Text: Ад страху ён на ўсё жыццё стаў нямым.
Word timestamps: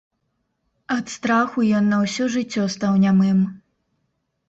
Ад 0.95 1.05
страху 1.17 1.67
ён 1.81 1.85
на 1.93 2.01
ўсё 2.07 2.31
жыццё 2.39 2.67
стаў 2.79 3.01
нямым. 3.09 3.49